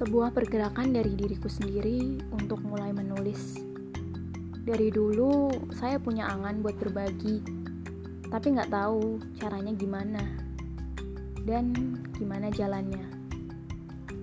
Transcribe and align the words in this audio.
sebuah 0.00 0.32
pergerakan 0.32 0.96
dari 0.96 1.12
diriku 1.12 1.52
sendiri 1.52 2.24
untuk 2.32 2.64
mulai 2.64 2.88
menulis. 2.88 3.60
Dari 4.64 4.88
dulu 4.88 5.52
saya 5.76 6.00
punya 6.00 6.24
angan 6.24 6.64
buat 6.64 6.80
berbagi, 6.80 7.44
tapi 8.32 8.46
nggak 8.56 8.72
tahu 8.72 9.20
caranya 9.36 9.76
gimana 9.76 10.24
dan 11.44 11.76
gimana 12.16 12.48
jalannya. 12.48 13.04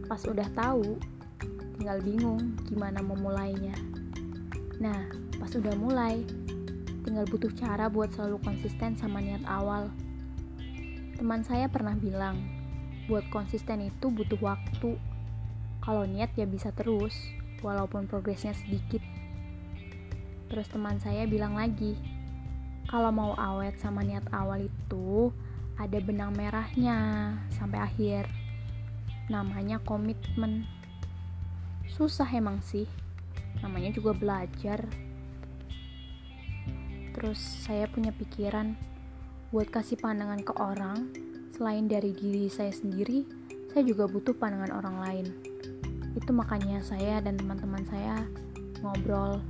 Pas 0.09 0.25
udah 0.25 0.49
tahu, 0.57 0.97
tinggal 1.77 2.01
bingung 2.01 2.57
gimana 2.65 2.97
memulainya. 3.05 3.77
Nah, 4.81 5.05
pas 5.37 5.53
udah 5.53 5.77
mulai, 5.77 6.25
tinggal 7.05 7.29
butuh 7.29 7.53
cara 7.53 7.85
buat 7.85 8.09
selalu 8.17 8.41
konsisten 8.41 8.97
sama 8.97 9.21
niat 9.21 9.45
awal. 9.45 9.93
Teman 11.21 11.45
saya 11.45 11.69
pernah 11.69 11.93
bilang, 11.93 12.41
buat 13.05 13.29
konsisten 13.29 13.93
itu 13.93 14.09
butuh 14.09 14.41
waktu. 14.41 15.16
Kalau 15.87 16.03
niat 16.03 16.35
ya 16.35 16.43
bisa 16.43 16.75
terus, 16.75 17.15
walaupun 17.63 18.11
progresnya 18.11 18.51
sedikit. 18.51 18.99
Terus 20.51 20.67
teman 20.67 20.99
saya 20.99 21.23
bilang 21.23 21.55
lagi, 21.55 21.95
kalau 22.91 23.07
mau 23.15 23.31
awet 23.39 23.79
sama 23.79 24.03
niat 24.03 24.27
awal 24.35 24.67
itu 24.67 25.31
ada 25.79 25.95
benang 26.03 26.35
merahnya 26.35 27.31
sampai 27.55 27.79
akhir. 27.79 28.27
Namanya 29.31 29.79
komitmen. 29.79 30.67
Susah 31.87 32.27
emang 32.35 32.59
sih. 32.59 32.83
Namanya 33.63 33.95
juga 33.95 34.11
belajar. 34.11 34.83
Terus 37.15 37.39
saya 37.39 37.87
punya 37.87 38.11
pikiran 38.11 38.75
buat 39.55 39.71
kasih 39.71 39.95
pandangan 40.03 40.43
ke 40.43 40.53
orang 40.59 40.99
selain 41.55 41.87
dari 41.87 42.11
diri 42.11 42.51
saya 42.51 42.69
sendiri, 42.69 43.23
saya 43.71 43.81
juga 43.87 44.05
butuh 44.05 44.35
pandangan 44.35 44.75
orang 44.75 44.97
lain. 44.99 45.27
Makanya 46.37 46.85
saya 46.85 47.17
dan 47.17 47.41
teman-teman 47.41 47.81
saya 47.89 48.21
ngobrol 48.85 49.41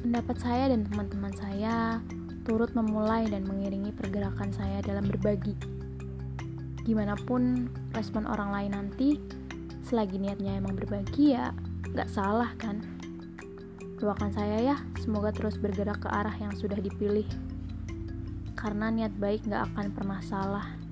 Pendapat 0.00 0.36
saya 0.40 0.72
dan 0.72 0.88
teman-teman 0.88 1.30
saya 1.36 2.00
turut 2.48 2.72
memulai 2.72 3.28
dan 3.28 3.44
mengiringi 3.44 3.92
pergerakan 3.92 4.48
saya 4.48 4.80
dalam 4.80 5.04
berbagi. 5.04 5.52
Gimana 6.88 7.20
pun 7.20 7.68
respon 7.92 8.24
orang 8.24 8.48
lain 8.48 8.72
nanti, 8.72 9.20
selagi 9.84 10.16
niatnya 10.16 10.56
emang 10.56 10.72
berbagi 10.72 11.36
ya 11.36 11.52
gak 11.92 12.08
salah 12.08 12.48
kan? 12.56 12.80
Doakan 14.00 14.32
saya 14.32 14.72
ya, 14.72 14.76
semoga 15.04 15.36
terus 15.36 15.60
bergerak 15.60 16.00
ke 16.00 16.08
arah 16.08 16.32
yang 16.40 16.56
sudah 16.56 16.80
dipilih. 16.80 17.28
Karena 18.56 18.88
niat 18.88 19.12
baik 19.20 19.44
gak 19.52 19.68
akan 19.68 19.92
pernah 19.92 20.24
salah. 20.24 20.89